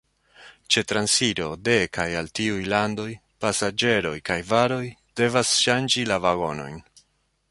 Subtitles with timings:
[0.75, 3.07] Ĉe transiro de kaj al tiuj landoj
[3.45, 4.83] pasaĝeroj kaj varoj
[5.21, 6.85] devas ŝanĝi la vagonojn.